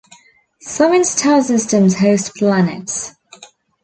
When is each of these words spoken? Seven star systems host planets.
Seven 0.61 1.03
star 1.05 1.43
systems 1.43 1.99
host 1.99 2.33
planets. 2.33 3.13